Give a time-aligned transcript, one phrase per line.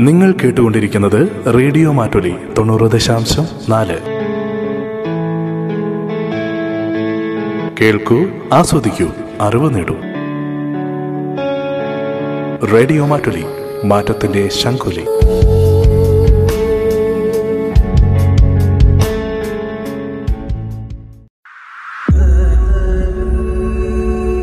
[0.00, 3.98] നിങ്ങൾ കേട്ടുകൊണ്ടിരിക്കുന്നത് റേഡിയോ മാറ്റൊലി തൊണ്ണൂറ് ദശാംശം നാല്.
[7.80, 9.06] കേൾക്കൂ ആസ്വദിക്കൂ
[9.40, 9.94] അറിവ് നേടൂ.
[12.66, 13.44] റേഡിയോ മാറ്റൊലി
[13.84, 15.04] മാറ്റത്തിന്റെ ശംഖുലി.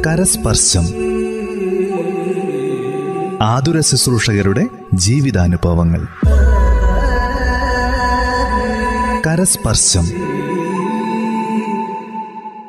[0.08, 1.15] കരസ്പർശം
[3.46, 6.08] ആതുര ശുശ്രൂഷകരുടെ ജീവിതാനുഭവങ്ങൾ.
[9.28, 10.06] കരസ്പർശം.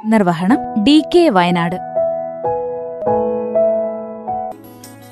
[0.04, 1.76] നിർവഹണം ഡി കെ വയനാട്.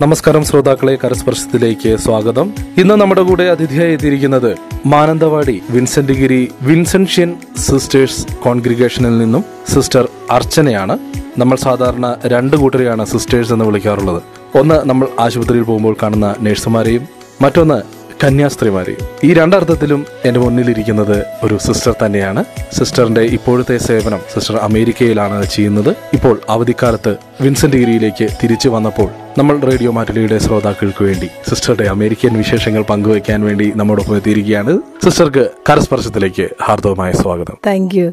[0.02, 2.52] നമസ്കാരം ശ്രോതാക്കളെ കരസ്പർശത്തിലേക്ക് സ്വാഗതം.
[2.78, 9.44] ഇന്ന് നമ്മുടെ കൂടെ അതിഥിയായി എത്തിയിരിക്കുന്നത് Mananthavady Vincent Giri Vincentian sisters കോൺഗ്രിഗേഷനിൽ നിന്നും
[9.74, 10.98] സിസ്റ്റർ അർച്ചനയാണ്.
[11.38, 14.22] നമ്മൾ സാധാരണ രണ്ട് കൂട്ടരെയാണ് സിസ്റ്റേഴ്സ് എന്ന് വിളിക്കാറുള്ളത്.
[14.58, 17.08] ഒന്ന് നമ്മൾ ആശുപത്രിയിൽ പോകുമ്പോൾ കാണുന്ന നഴ്സുമാരെയും
[17.42, 17.82] മറ്റൊന്ന്
[18.24, 19.00] കന്യാസ്ത്രീമാരെയും.
[19.24, 22.44] ഈ രണ്ടർത്ഥത്തിലും എന്റെ മുന്നിലിരിക്കുന്നത് ഒരു സിസ്റ്റർ തന്നെയാണ്.
[22.72, 25.90] സിസ്റ്ററിന്റെ ഇപ്പോഴത്തെ സേവനം സിസ്റ്റർ അമേരിക്കയിലാണ് ചെയ്യുന്നത്.
[25.90, 33.40] ഇപ്പോൾ അവധിക്കാലത്ത് വിൻസെന്റ് ഗിരിയിലേക്ക് തിരിച്ചു വന്നപ്പോൾ നമ്മൾ റേഡിയോ മാറ്റുലിയുടെ ശ്രോതാക്കൾക്ക് വേണ്ടി സിസ്റ്ററുടെ അമേരിക്കൻ വിശേഷങ്ങൾ പങ്കുവയ്ക്കാൻ
[33.44, 34.78] വേണ്ടി നമ്മോടൊപ്പം എത്തിയിരിക്കുകയാണ്.
[35.04, 37.58] സിസ്റ്റർക്ക് കരസ്പർശത്തിലേക്ക് ഹാർദവമായ സ്വാഗതം.
[37.66, 38.12] താങ്ക് യു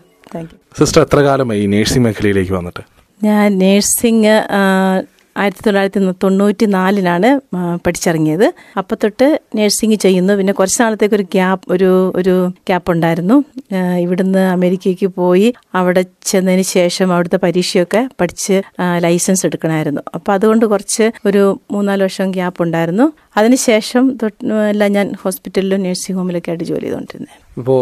[0.79, 2.83] സിസ്റ്റർ എത്ര കാലമായി നേഴ്സിംഗ് മേഖലയിലേക്ക് വന്നിട്ട്?
[3.23, 4.27] ഞാൻ നേഴ്സിംഗ്
[5.37, 7.29] ആയിരത്തി തൊള്ളായിരത്തി തൊണ്ണൂറ്റി നാലിലാണ്
[7.85, 8.53] പഠിച്ചിറങ്ങിയത്.
[8.77, 10.33] അപ്പം തൊട്ട് നേഴ്സിംഗ് ചെയ്യുന്നു.
[10.33, 13.43] പിന്നെ കുറച്ച് നാളത്തേക്ക് ഒരു ഗ്യാപ്പ് ഒരു ഒരു ഗ്യാപ്പ് ഉണ്ടായിരുന്നു.
[13.99, 18.61] ഇവിടുന്ന് അമേരിക്കയ്ക്ക് പോയി അവിടെ ചെന്നതിന് ശേഷം അവിടുത്തെ പരീക്ഷയൊക്കെ പഠിച്ച്
[18.97, 20.01] ലൈസൻസ് എടുക്കണമായിരുന്നു.
[20.15, 23.13] അപ്പം അതുകൊണ്ട് കുറച്ച് ഒരു മൂന്നാൽ വർഷം ഗ്യാപ്പ് ഉണ്ടായിരുന്നു.
[23.35, 24.03] അതിനുശേഷം
[24.69, 27.75] എല്ലാം ഞാൻ ഹോസ്പിറ്റലിലും നഴ്സിംഗ് ഹോമിലൊക്കെ ആയിട്ട് ജോലി ചെയ്തുകൊണ്ടിരുന്നത് ഇപ്പോ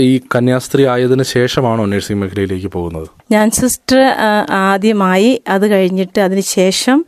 [0.00, 3.08] ഈ കന്യാസ്ത്രീ ആയതിനു ശേഷമാണോ നഴ്സിംഗ് മേഖലയിലേക്ക് പോകുന്നത്?
[3.32, 4.00] ഞാൻ സിസ്റ്റർ
[4.64, 6.98] ആദ്യമായി അത് കഴിഞ്ഞിട്ട് അതിനുശേഷം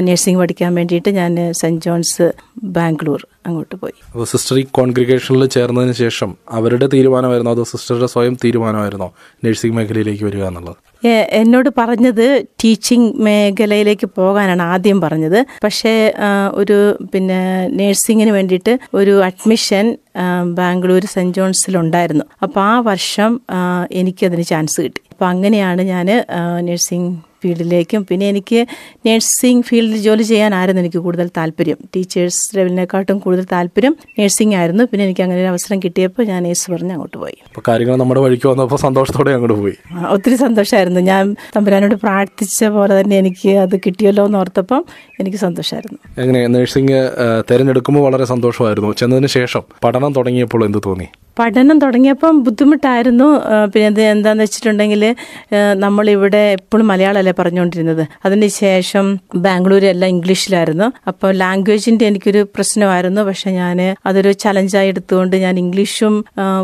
[0.00, 2.28] നഴ്സിംഗ് പഠിക്കാൻ വേണ്ടിയിട്ട് ഞാൻ സെന്റ് ജോൺസ്
[2.62, 3.94] ബാംഗ്ലൂർ അങ്ങോട്ട് പോയി.
[4.12, 9.08] അപ്പോൾ സിസ്റ്റർ ഈ കോൺഗ്രിഗേഷനിൽ ചേർന്നതിന് ശേഷം അവരുടെ തീരുമാനമായിരുന്നോ അതോ സിസ്റ്ററുടെ സ്വയം തീരുമാനമായിരുന്നോ
[9.44, 10.76] നഴ്സിംഗ് മേഖലയിലേക്ക് വരിക എന്നുള്ളത്?
[11.40, 15.46] എന്നോട് പറഞ്ഞത് ടീച്ചിങ് മേഖലയിലേക്ക് പോകാനാണ് ആദ്യം പറഞ്ഞത്.
[15.64, 16.14] പക്ഷേ
[16.54, 19.96] ഒരു പിന്നെ നഴ്സിങ്ങിന് വേണ്ടിയിട്ട് ഒരു അഡ്മിഷൻ
[20.60, 22.24] ബാംഗ്ലൂർ സെന്റ് ജോൺസിലുണ്ടായിരുന്നു.
[22.42, 23.40] അപ്പോൾ ആ വർഷം
[23.92, 25.00] എനിക്കതിന് ചാൻസ് കിട്ടി.
[25.16, 26.06] അപ്പോൾ അങ്ങനെയാണ് ഞാൻ
[26.66, 27.10] നഴ്സിംഗ്
[27.42, 28.60] ഫീൽഡിലേക്കും പിന്നെ എനിക്ക്
[29.06, 31.78] നഴ്സിംഗ് ഫീൽഡിൽ ജോലി ചെയ്യാനായിരുന്നു എനിക്ക് കൂടുതൽ താല്പര്യം?
[31.94, 34.84] ടീച്ചേഴ്സ് ലെവലിനെക്കാട്ടും കൂടുതൽ താല്പര്യം നഴ്സിംഗ് ആയിരുന്നു.
[34.90, 37.36] പിന്നെ എനിക്ക് അങ്ങനെ ഒരു അവസരം കിട്ടിയപ്പോൾ ഞാൻ നേഴ്സ് പറഞ്ഞ് അങ്ങോട്ട് പോയി.
[37.68, 39.76] കാര്യങ്ങൾ നമ്മുടെ വഴിക്ക് വന്നപ്പോൾ സന്തോഷത്തോടെ അങ്ങോട്ട് പോയി.
[40.14, 44.82] ഒത്തിരി സന്തോഷമായിരുന്നു ഞാൻ തമ്പുരാനോട് പ്രാർത്ഥിച്ച പോലെ തന്നെ എനിക്ക് അത് കിട്ടിയല്ലോ എന്ന് ഓർത്തപ്പം
[45.22, 46.98] എനിക്ക് സന്തോഷമായിരുന്നു എങ്ങനെ നഴ്സിംഗ്
[47.50, 48.92] തിരഞ്ഞെടുക്കുമ്പോൾ വളരെ സന്തോഷമായിരുന്നു.
[49.02, 51.08] ചെന്നതിന് ശേഷം പഠനം തുടങ്ങിയപ്പോൾ എന്ത് തോന്നി?
[51.38, 53.26] പഠനം തുടങ്ങിയപ്പം ബുദ്ധിമുട്ടായിരുന്നു.
[53.74, 55.02] പിന്നെ എന്താന്ന് വെച്ചിട്ടുണ്ടെങ്കിൽ
[55.84, 59.06] നമ്മളിവിടെ എപ്പോഴും മലയാളമല്ലേ പറഞ്ഞുകൊണ്ടിരുന്നത് അതിന് ശേഷം
[59.46, 60.86] ബാംഗ്ലൂർ എല്ലാം ഇംഗ്ലീഷിലായിരുന്നു.
[61.10, 63.22] അപ്പോൾ ലാംഗ്വേജിന്റെ എനിക്കൊരു പ്രശ്നമായിരുന്നു.
[63.28, 66.16] പക്ഷെ ഞാൻ അതൊരു ചലഞ്ചായി എടുത്തുകൊണ്ട് ഞാൻ ഇംഗ്ലീഷും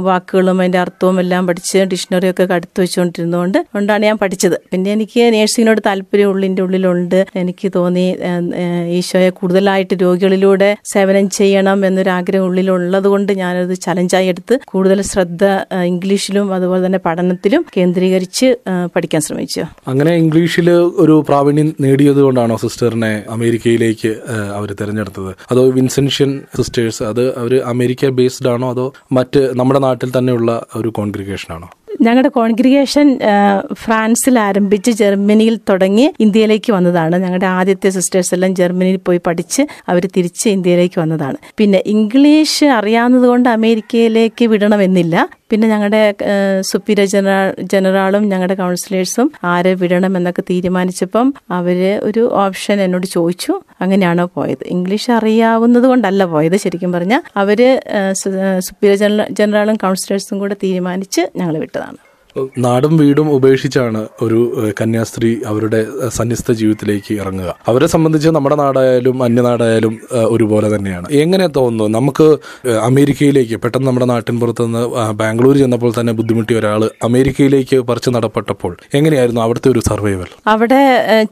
[0.09, 4.57] വാക്കുകളും അതിന്റെ അർത്ഥവും എല്ലാം പഠിച്ച് ഡിക്ഷണറിയൊക്കെ അടുത്ത് വെച്ചുകൊണ്ടിരുന്നതുകൊണ്ട് കൊണ്ടാണ് ഞാൻ പഠിച്ചത്.
[4.73, 7.19] പിന്നെ എനിക്ക് നേഴ്സിങ്ങിനോട് താല്പര്യം ഉള്ളിന്റെ ഉള്ളിലുണ്ട്.
[7.43, 8.07] എനിക്ക് തോന്നി
[8.99, 15.45] ഈശോയെ കൂടുതലായിട്ട് രോഗികളിലൂടെ സേവനം ചെയ്യണം എന്നൊരാഗ്രഹം ഉള്ളിലുള്ളത് കൊണ്ട് ഞാനത് ചലഞ്ചായി എടുത്ത് കൂടുതൽ ശ്രദ്ധ
[15.85, 18.49] ഇംഗ്ലീഷിലും അതുപോലെ തന്നെ പഠനത്തിലും കേന്ദ്രീകരിച്ച്
[18.97, 19.65] പഠിക്കാൻ ശ്രമിച്ചു.
[19.89, 24.13] അങ്ങനെ ഇംഗ്ലീഷിൽ ഒരു പ്രാവീണ്യം നേടിയത് കൊണ്ടാണോ സിസ്റ്ററിനെ അമേരിക്കയിലേക്ക്
[24.57, 25.35] അവർ തിരഞ്ഞെടുത്തത്?
[25.51, 28.71] അതോ വിൻസെൻഷ്യൻ സിസ്റ്റേഴ്സ് അത് അവർ അമേരിക്ക ബേസ്ഡ് ആണോ?
[28.71, 31.71] അതോ മറ്റ് നമ്മുടെ നാട്ടിൽ തന്നെയുള്ള ഒരു കോൺഗ്രിഗേഷൻ ആണോ
[32.03, 33.19] ഞങ്ങളുടെ കോൺഗ്രിഗേഷൻ
[33.73, 37.17] ഫ്രാൻസിൽ ആരംഭിച്ച് ജർമ്മനിയിൽ തുടങ്ങി ഇന്ത്യയിലേക്ക് വന്നതാണ്.
[37.17, 41.37] ഞങ്ങളുടെ ആദ്യത്തെ സിസ്റ്റേഴ്സ് എല്ലാം ജർമ്മനിയിൽ പോയി പഠിച്ച് അവർ തിരിച്ച് ഇന്ത്യയിലേക്ക് വന്നതാണ്.
[41.57, 45.29] പിന്നെ ഇംഗ്ലീഷ് അറിയാവുന്നത് കൊണ്ട് അമേരിക്കയിലേക്ക് വിടണമെന്നില്ല.
[45.53, 46.03] പിന്നെ ഞങ്ങളുടെ
[46.61, 53.53] സുപ്പീരിയർ ജനറൽ ജനറാളും ഞങ്ങളുടെ കൗൺസിലേഴ്സും ആരെ വിടണം എന്നൊക്കെ തീരുമാനിച്ചപ്പം അവർ ഒരു ഓപ്ഷൻ എന്നോട് ചോദിച്ചു.
[53.81, 54.65] അങ്ങനെയാണോ പോയത്?
[54.77, 57.61] ഇംഗ്ലീഷ് അറിയാവുന്നത് കൊണ്ടല്ല പോയത് ശരിക്കും പറഞ്ഞാൽ അവർ
[58.69, 62.01] സുപ്പീരിയർ ജനറാളും കൗൺസിലേഴ്സും കൂടെ തീരുമാനിച്ച് ഞങ്ങൾ വിട്ടതാണ്.
[62.59, 64.39] നാടും വീടും ഉപേക്ഷിച്ചാണ് ഒരു
[64.81, 67.51] കന്യാസ്ത്രീ അവരുടെ സന്യസ്ത ജീവിതത്തിലേക്ക് ഇറങ്ങുക.
[67.69, 69.95] അവരെ സംബന്ധിച്ച് നമ്മുടെ നാടായാലും അന്യനാടായാലും
[70.35, 71.07] ഒരുപോലെ തന്നെയാണ്.
[71.23, 71.99] എങ്ങനെ തോന്നുന്നു?
[71.99, 72.27] നമുക്ക്
[72.83, 79.41] അമേരിക്കയിലേക്ക് പെട്ടെന്ന് നമ്മുടെ നാട്ടിൻ പുറത്തുനിന്ന് നിന്ന് ബാംഗ്ലൂർ ചെന്നപ്പോൾ തന്നെ ബുദ്ധിമുട്ടിയ ഒരാൾ അമേരിക്കയിലേക്ക് പറിച്ചു നടപ്പെട്ടപ്പോൾ എങ്ങനെയായിരുന്നു
[79.41, 80.29] അവിടുത്തെ ഒരു സർവൈവൽ?
[80.47, 80.81] അവിടെ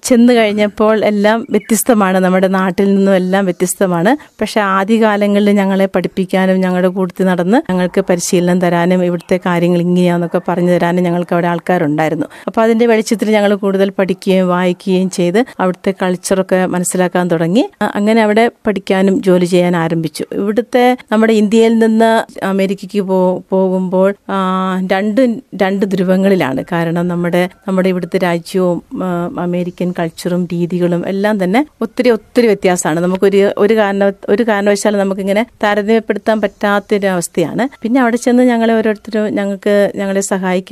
[0.04, 2.18] ചെന്ന് കഴിഞ്ഞപ്പോൾ എല്ലാം വ്യത്യസ്തമാണ്.
[2.18, 4.12] നമ്മുടെ നാട്ടിൽ നിന്നും എല്ലാം വ്യത്യസ്തമാണ്.
[4.40, 10.89] പക്ഷെ ആദ്യകാലങ്ങളിൽ ഞങ്ങളെ പഠിപ്പിക്കാനും ഞങ്ങളുടെ കൂട്ടത്തിൽ നടന്ന് ഞങ്ങൾക്ക് പരിശീലനം തരാനും ഇവിടുത്തെ കാര്യങ്ങൾ ഇങ്ങനെയാന്നൊക്കെ പറഞ്ഞു തരാനും
[10.90, 12.26] തരാനും ഞങ്ങൾക്ക് അവിടെ ആൾക്കാരുണ്ടായിരുന്നു.
[12.48, 17.64] അപ്പോൾ അതിന്റെ വെളിച്ചത്തിൽ ഞങ്ങൾ കൂടുതൽ പഠിക്കുകയും വായിക്കുകയും ചെയ്ത് അവിടുത്തെ കൾച്ചറൊക്കെ മനസ്സിലാക്കാൻ തുടങ്ങി.
[17.98, 20.24] അങ്ങനെ അവിടെ പഠിക്കാനും ജോലി ചെയ്യാൻ ആരംഭിച്ചു.
[20.40, 22.10] ഇവിടുത്തെ നമ്മുടെ ഇന്ത്യയിൽ നിന്ന്
[22.52, 23.02] അമേരിക്കയ്ക്ക്
[23.52, 24.10] പോകുമ്പോൾ
[24.92, 25.22] രണ്ട്
[25.62, 26.60] രണ്ട് ധ്രുവങ്ങളിലാണ്.
[26.72, 28.78] കാരണം നമ്മുടെ നമ്മുടെ ഇവിടുത്തെ രാജ്യവും
[29.46, 33.00] അമേരിക്കൻ കൾച്ചറും രീതികളും എല്ലാം തന്നെ ഒത്തിരി ഒത്തിരി വ്യത്യാസമാണ്.
[33.06, 39.74] നമുക്കൊരു ഒരു കാരണ ഒരു കാരണവശാലും നമുക്കിങ്ങനെ താരതമ്യപ്പെടുത്താൻ പറ്റാത്തൊരു അവസ്ഥയാണ് പിന്നെ അവിടെ ചെന്ന് ഞങ്ങളെ ഓരോരുത്തരും ഞങ്ങൾക്ക്
[40.00, 40.22] ഞങ്ങളെ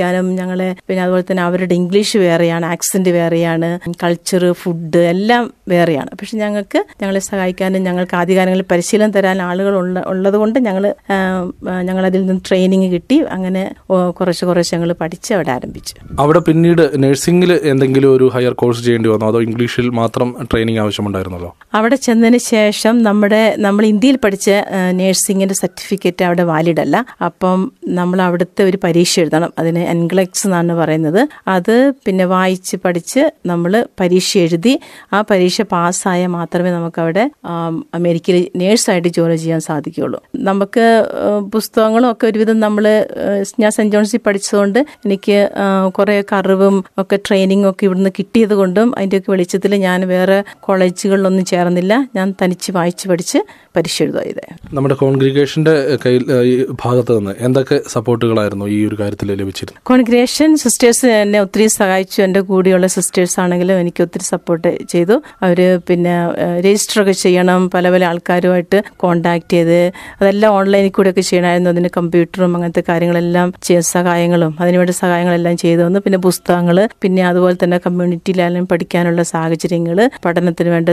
[0.09, 3.69] സഹായിക്കാനും ഞങ്ങളെ പിന്നെ അതുപോലെ തന്നെ അവരുടെ ഇംഗ്ലീഷ് വേറെയാണ് ആക്സെന്റ് വേറെയാണ്
[4.03, 6.11] കൾച്ചർ ഫുഡ് എല്ലാം വേറെയാണ്.
[6.19, 10.85] പക്ഷെ ഞങ്ങൾക്ക് ഞങ്ങളെ സഹായിക്കാനും ഞങ്ങൾക്ക് ആദ്യകാലങ്ങളിൽ പരിശീലനം തരാൻ ആളുകൾ ഉള്ളതുകൊണ്ട് ഉള്ളത് കൊണ്ട് ഞങ്ങൾ
[11.89, 13.17] ഞങ്ങൾ അതിൽ നിന്ന് ട്രെയിനിങ് കിട്ടി.
[13.37, 13.63] അങ്ങനെ
[14.21, 15.95] കുറച്ച് കുറച്ച് ഞങ്ങൾ പഠിച്ച് അവിടെ ആരംഭിച്ചു.
[16.25, 19.29] അവിടെ പിന്നീട് നഴ്സിംഗിൽ എന്തെങ്കിലും ഒരു ഹയർ കോഴ്സ് ചെയ്യേണ്ടി വന്നോ?
[19.33, 21.51] അതോ ഇംഗ്ലീഷിൽ മാത്രം ട്രെയിനിങ് ആവശ്യമുണ്ടായിരുന്നല്ലോ?
[21.79, 24.49] അവിടെ ചെന്നതിന് ശേഷം നമ്മുടെ നമ്മൾ ഇന്ത്യയിൽ പഠിച്ച
[25.01, 26.97] നഴ്സിംഗിന്റെ സർട്ടിഫിക്കറ്റ് അവിടെ വാലിഡ് അല്ല.
[27.29, 27.59] അപ്പം
[27.99, 29.51] നമ്മൾ അവിടുത്തെ ഒരു പരീക്ഷ എഴുതണം.
[29.61, 31.21] അതിന് എൻഗ്ലക്സ് എന്നാണ് പറയുന്നത്.
[31.55, 31.75] അത്
[32.06, 34.75] പിന്നെ വായിച്ച് പഠിച്ച് നമ്മൾ പരീക്ഷ എഴുതി
[35.17, 37.25] ആ പരീക്ഷ പാസ്സായാൽ മാത്രമേ നമുക്ക് അവിടെ
[37.99, 40.21] അമേരിക്കയിൽ നേഴ്സായിട്ട് ജോലി ചെയ്യാൻ സാധിക്കുകയുള്ളൂ.
[40.49, 40.87] നമുക്ക്
[41.55, 42.85] പുസ്തകങ്ങളും ഒക്കെ ഒരുവിധം നമ്മൾ
[43.62, 45.39] ഞാൻ സെന്റ് ജോൺസിൽ പഠിച്ചതുകൊണ്ട് എനിക്ക്
[45.99, 51.95] കുറേയൊക്കെ അറിവും ഒക്കെ ട്രെയിനിങ്ങും ഒക്കെ ഇവിടുന്ന് കിട്ടിയത് കൊണ്ടും അതിന്റെയൊക്കെ വെളിച്ചത്തിൽ ഞാൻ വേറെ കോളേജുകളിലൊന്നും ചേർന്നില്ല.
[52.17, 53.39] ഞാൻ തനിച്ച് വായിച്ച് പഠിച്ച്
[53.77, 54.45] പരീക്ഷ എഴുതായത്
[54.77, 55.75] നമ്മുടെ കോൺഗ്രിഗേഷന്റെ
[56.05, 56.23] കയ്യിൽ
[56.85, 59.81] ഭാഗത്ത് നിന്ന് എന്തൊക്കെ സപ്പോർട്ടുകളായിരുന്നു ഈ ഒരു കാര്യത്തിൽ ലഭിച്ചിരുന്നത്?
[59.88, 62.23] കോൺഗ്രേഷൻ സിസ്റ്റേഴ്സ് എന്നെ ഒത്തിരി സഹായിച്ചു.
[62.23, 65.23] എന്റെ കൂടെയുള്ള സിസ്റ്റേഴ്സ് ആണെങ്കിലും എനിക്ക് ഒത്തിരി സപ്പോർട്ട് ചെയ്തു.
[65.43, 66.26] അവർ പിന്നെ
[66.61, 67.70] രജിസ്റ്റർ ഒക്കെ ചെയ്യണം.
[67.70, 71.70] പല പല ആൾക്കാരുമായിട്ട് കോണ്ടാക്ട് ചെയ്ത് അതെല്ലാം ഓൺലൈനിൽ കൂടെ ഒക്കെ ചെയ്യണമായിരുന്നു.
[71.70, 76.00] അതിന് കമ്പ്യൂട്ടറും അങ്ങനത്തെ കാര്യങ്ങളെല്ലാം സഹായങ്ങളും അതിനുവേണ്ട സഹായങ്ങളെല്ലാം ചെയ്തു തന്നു.
[76.00, 80.88] പിന്നെ പുസ്തകങ്ങൾ പിന്നെ അതുപോലെ തന്നെ കമ്മ്യൂണിറ്റിയിലായാലും പഠിക്കാനുള്ള സാഹചര്യങ്ങൾ പഠനത്തിന് വേണ്ട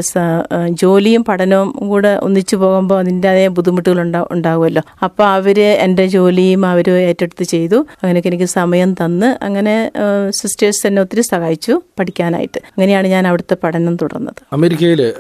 [0.70, 4.82] ജോലിയും പഠനവും കൂടെ ഒന്നിച്ചു പോകുമ്പോൾ അതിന്റെതായ ബുദ്ധിമുട്ടുകൾ ഉണ്ടാ- ഉണ്ടാവുമല്ലോ.
[5.04, 7.76] അപ്പോൾ അവർ എന്റെ ജോലിയും അവർ ഏറ്റെടുത്ത് ചെയ്തു.
[7.76, 9.92] അങ്ങനെയൊക്കെ എനിക്ക് സമയം തന്ന് അങ്ങനെ
[10.30, 12.58] സിസ്റ്റേഴ്സ് എന്നെ ഒത്തിരി സഹായിച്ചു പഠിക്കാനായിട്ട്.
[12.58, 14.36] അങ്ങനെയാണ് ഞാൻ അവിടുത്തെ പഠനം തുടർന്നത്.
[14.54, 15.14] അമേരിക്കയിൽ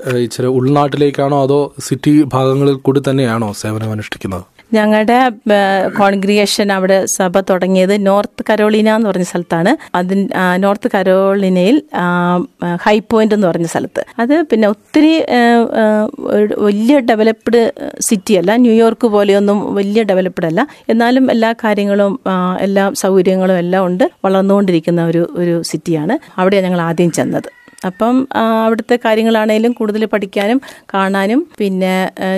[0.45, 4.43] ഉൾനാട്ടിലേക്കാണോ അതോ സിറ്റി ഭാഗങ്ങളിൽ കൂടി തന്നെയാണോ സേവനം അനുഷ്ഠിക്കുന്നത്
[4.75, 5.17] ഞങ്ങളുടെ
[5.99, 9.71] കോൺഗ്രിയേഷൻ അവിടെ സഭ തുടങ്ങിയത് നോർത്ത് കരോളിന എന്ന് പറഞ്ഞ സ്ഥലത്താണ്.
[9.97, 10.21] അതിൻ
[10.57, 11.77] നോർത്ത് കരോളിനയിൽ
[12.85, 14.03] ഹൈ പോയിന്റ് എന്ന് പറഞ്ഞ സ്ഥലത്ത്.
[14.19, 15.13] അത് പിന്നെ ഒത്തിരി
[16.67, 17.61] വലിയ ഡെവലപ്ഡ്
[17.99, 20.61] സിറ്റി അല്ല ന്യൂയോർക്ക് പോലെയൊന്നും വലിയ ഡെവലപ്ഡ് അല്ല.
[20.89, 22.13] എന്നാലും എല്ലാ കാര്യങ്ങളും
[22.59, 24.05] എല്ലാ സൗകര്യങ്ങളും എല്ലാം ഉണ്ട്.
[24.25, 26.15] വളർന്നുകൊണ്ടിരിക്കുന്ന ഒരു ഒരു സിറ്റിയാണ്.
[26.39, 27.49] അവിടെയാണ് ഞങ്ങൾ ആദ്യം ചെന്നത്.
[27.89, 28.15] അപ്പം
[28.65, 30.59] അവിടുത്തെ കാര്യങ്ങളാണേലും കൂടുതൽ പഠിക്കാനും
[30.93, 31.93] കാണാനും പിന്നെ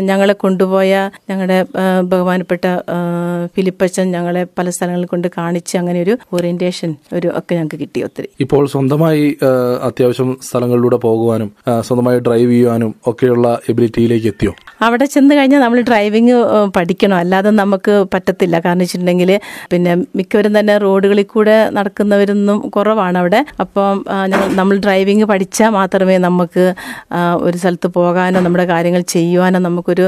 [0.09, 0.93] ഞങ്ങളെ കൊണ്ടുപോയ
[1.29, 1.59] ഞങ്ങളുടെ
[2.11, 2.65] ബഹുമാനപ്പെട്ട
[3.55, 8.29] ഫിലിപ്പച്ചൻ ഞങ്ങളെ പല സ്ഥലങ്ങളിൽ കൊണ്ട് കാണിച്ച് അങ്ങനെ ഒരു ഓറിയന്റേഷൻ ഒരു ഒക്കെ ഞങ്ങൾക്ക് കിട്ടി ഒത്തിരി.
[8.45, 9.25] ഇപ്പോൾ സ്വന്തമായി
[9.89, 11.51] അത്യാവശ്യം സ്ഥലങ്ങളിലൂടെ പോകുവാനും
[11.87, 14.53] സ്വന്തമായി ഡ്രൈവ് ചെയ്യുവാനും ഒക്കെയുള്ള എബിലിറ്റിയിലേക്ക് എത്തിയോ?
[14.85, 16.35] അവിടെ ചെന്ന് കഴിഞ്ഞാൽ നമ്മൾ ഡ്രൈവിംഗ്
[16.77, 17.17] പഠിക്കണം.
[17.23, 18.55] അല്ലാതെ നമുക്ക് പറ്റത്തില്ല.
[18.65, 19.31] കാരണം വെച്ചിട്ടുണ്ടെങ്കിൽ
[19.71, 23.39] പിന്നെ മിക്കവരും തന്നെ റോഡുകളിൽ കൂടെ നടക്കുന്നവരൊന്നും കുറവാണ് അവിടെ.
[23.63, 24.03] അപ്പം
[24.59, 26.63] നമ്മൾ ഡ്രൈവിംഗ് പഠിച്ചാൽ മാത്രമേ നമുക്ക്
[27.47, 30.05] ഒരു സ്ഥലത്ത് പോകാനോ നമ്മുടെ കാര്യങ്ങൾ ചെയ്യുവാനോ നമുക്കൊരു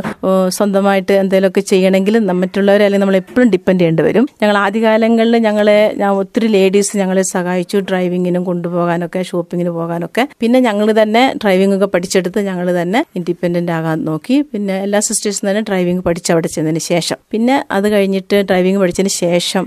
[0.57, 4.25] സ്വന്തമായിട്ട് എന്തെങ്കിലുമൊക്കെ ചെയ്യണമെങ്കിൽ മറ്റുള്ളവരെ അല്ലെങ്കിൽ നമ്മൾ എപ്പോഴും ഡിപ്പെൻഡ് ചെയ്യേണ്ടി വരും.
[4.41, 5.77] ഞങ്ങൾ ആദ്യകാലങ്ങളിൽ ഞങ്ങളെ
[6.21, 10.23] ഒത്തിരി ലേഡീസ് ഞങ്ങളെ സഹായിച്ചു ഡ്രൈവിങ്ങിനും കൊണ്ടുപോകാനൊക്കെ ഷോപ്പിങ്ങിന് പോകാനൊക്കെ.
[10.43, 14.37] പിന്നെ ഞങ്ങൾ തന്നെ ഡ്രൈവിംഗ് ഒക്കെ പഠിച്ചെടുത്ത് ഞങ്ങൾ തന്നെ ഇൻഡിപെൻഡന്റ് ആകാൻ നോക്കി.
[14.53, 17.19] പിന്നെ എല്ലാ സിസ്റ്റേഴ്സും തന്നെ ഡ്രൈവിംഗ് പഠിച്ച് അവിടെ ചെന്നതിന് ശേഷം.
[17.35, 19.65] പിന്നെ അത് കഴിഞ്ഞിട്ട് ഡ്രൈവിംഗ് പഠിച്ചതിന് ശേഷം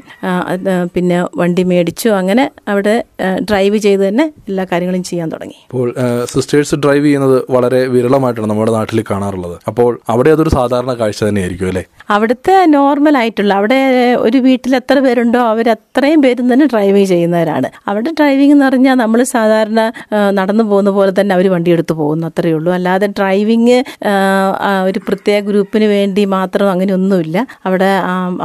[0.97, 2.09] പിന്നെ വണ്ടി മേടിച്ചു.
[2.21, 2.97] അങ്ങനെ അവിടെ
[3.51, 5.42] ഡ്രൈവ് ചെയ്ത് തന്നെ എല്ലാ കാര്യങ്ങളും ചെയ്യാൻ തുടങ്ങി.
[5.67, 5.89] അപ്പോൾ
[6.33, 9.57] സിസ്റ്റേഴ്സ് ഡ്രൈവ് ചെയ്യുന്നത് വളരെ വിരളമായിട്ടാണ് നമ്മുടെ നാട്ടിൽ കാണാറുള്ളത്.
[9.69, 11.85] അപ്പോൾ അവിടെ അതൊരു സാധാരണ കാഴ്ച തന്നെയായിരിക്കും അല്ലേ?
[12.17, 13.81] അവിടുത്തെ നോർമൽ ആയിട്ടുള്ള അവിടെ
[14.27, 17.71] ഒരു വീട്ടിൽ എത്ര പേരുണ്ടോ അവർ അത്രയും പേരും തന്നെ ഡ്രൈവ് ചെയ്യുന്നവരാണ്.
[17.89, 19.81] അവിടെ ഡ്രൈവിംഗ് എന്ന് പറഞ്ഞാൽ നമ്മൾ സാധാരണ
[20.39, 22.73] നടന്നു പോകുന്ന പോലെ തന്നെ അവർ വണ്ടി എടുത്ത് പോകുന്നു അത്രയേ ഉള്ളൂ.
[22.79, 23.79] അല്ലാതെ ഡ്രൈവിംഗ്
[24.89, 27.47] ഒരു പ്രത്യേക ഗ്രൂപ്പിന് വേണ്ടി മാത്രം അങ്ങനെ ഒന്നുമില്ല.
[27.67, 27.91] അവിടെ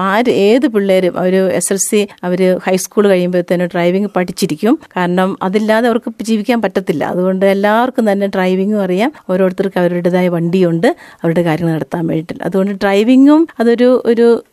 [0.10, 4.75] ആര് ഏത് പിള്ളേരും ഒരു എസ് എൽ സി അവർ ഹൈസ്കൂൾ കഴിയുമ്പോഴത്തേനും ഡ്രൈവിംഗ് പഠിച്ചിരിക്കും.
[4.98, 6.86] കാരണം അതില്ലാതെ അവർക്ക് ജീവിക്കാൻ പറ്റത്തില്ല.
[7.03, 9.13] അതുകൊണ്ട് എല്ലാവർക്കും തന്നെ ഡ്രൈവിങ്ങും അറിയാം.
[9.29, 10.96] ഓരോരുത്തർക്ക് അവരുടേതായ വണ്ടിയുണ്ട്.
[11.24, 12.44] അവരുടെ കാര്യങ്ങൾ നടത്താൻ വേണ്ടിയിട്ട്.
[12.44, 14.44] അതുകൊണ്ട് ഡ്രൈവിങ്ങും അതൊരു ഒരു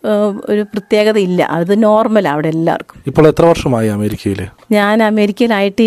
[0.49, 1.43] ഒരു പ്രത്യേകത ഇല്ല.
[1.43, 3.03] അത് നോർമൽ അവിടെ എല്ലാവർക്കും.
[3.07, 4.47] ഇപ്പോൾ എത്ര വർഷമായി അമേരിക്കയിൽ?
[4.71, 5.83] ഞാൻ അമേരിക്കയിലായിട്ട്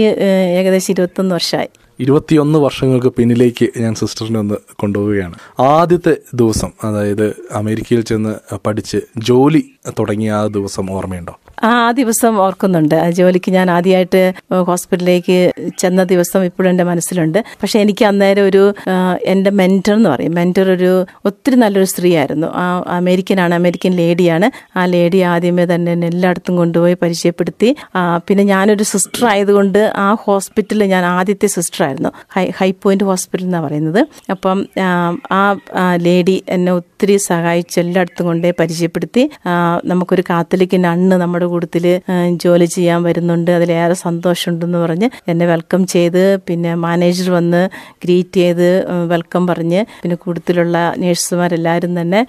[0.60, 1.70] ഏകദേശം ഇരുപത്തൊന്ന് വർഷമായി.
[2.00, 5.36] ഇരുപത്തിയൊന്ന് വർഷങ്ങൾക്ക് പിന്നിലേക്ക് ഞാൻ സിസ്റ്ററിനെ ഒന്ന് കൊണ്ടുപോവുകയാണ്.
[5.60, 11.40] ആദ്യത്തെ ദിവസം അതായത് അമേരിക്കയിൽ ചെന്ന് പഠിച്ച് ജോലി തുടങ്ങിയ ആ ദിവസം ഓർമ്മയുണ്ടോ?
[11.64, 13.12] ആ ദിവസം ഓർക്കുന്നുണ്ട്.
[13.12, 17.40] ജോലിക്ക് ഞാൻ ആദ്യമായിട്ട് ഹോസ്പിറ്റലിലേക്ക് ചെന്ന ദിവസം ഇപ്പോഴും എന്റെ മനസ്സിലുണ്ട്.
[17.62, 18.74] പക്ഷെ എനിക്ക് അന്നേരം ഒരു
[19.24, 20.34] എന്റെ മെന്റർ എന്ന് പറയും.
[20.36, 24.78] മെന്റർ ഒരു ഒത്തിരി നല്ലൊരു സ്ത്രീ ആയിരുന്നു ആ അമേരിക്കനാണ് അമേരിക്കൻ ലേഡിയാണ്.
[24.78, 27.76] ആ ലേഡി ആദ്യമേ തന്നെ എന്നെ എല്ലായിടത്തും കൊണ്ടുപോയി പരിചയപ്പെടുത്തി.
[28.28, 32.10] പിന്നെ ഞാനൊരു സിസ്റ്റർ ആയതുകൊണ്ട് ആ ഹോസ്പിറ്റലിൽ ഞാൻ ആദ്യത്തെ സിസ്റ്റർ ആയിരുന്നു.
[32.36, 34.08] ഹൈ ഹൈ പോയിന്റ് ഹോസ്പിറ്റൽ എന്നാണ് പറയുന്നത്.
[34.32, 34.66] അപ്പം
[35.32, 35.56] ആ,
[35.96, 39.30] ലേഡി എന്നെ ഒത്തിരി സഹായിച്ച് എല്ലായിടത്തും കൊണ്ടേ പരിചയപ്പെടുത്തി.
[39.86, 41.86] നമുക്കൊരു കാത്തലിക് നണ്ണ് നമ്മുടെ കൂട്ടത്തിൽ
[42.44, 43.52] ജോലി ചെയ്യാൻ വരുന്നുണ്ട്.
[43.58, 47.62] അതിലേറെ സന്തോഷമുണ്ടെന്ന് പറഞ്ഞ് എന്നെ വെൽക്കം ചെയ്ത് പിന്നെ മാനേജർ വന്ന്
[48.04, 48.70] ഗ്രീറ്റ് ചെയ്ത്
[49.14, 52.22] വെൽക്കം പറഞ്ഞ് പിന്നെ കൂട്ടത്തിലുള്ള നേഴ്സുമാരെല്ലാവരും തന്നെ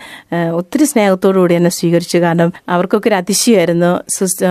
[0.60, 2.18] ഒത്തിരി സ്നേഹത്തോടു കൂടി എന്നെ സ്വീകരിച്ചു.
[2.26, 3.92] കാരണം അവർക്കൊക്കെ ഒരു അതിശയമായിരുന്നു.